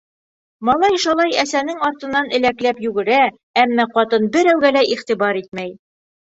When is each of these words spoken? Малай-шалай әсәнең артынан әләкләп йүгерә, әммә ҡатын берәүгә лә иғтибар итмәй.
Малай-шалай 0.69 1.35
әсәнең 1.43 1.83
артынан 1.87 2.31
әләкләп 2.37 2.81
йүгерә, 2.87 3.19
әммә 3.65 3.87
ҡатын 3.99 4.27
берәүгә 4.39 4.73
лә 4.79 4.85
иғтибар 4.97 5.43
итмәй. 5.45 5.71